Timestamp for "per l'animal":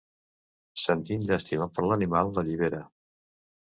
1.75-2.33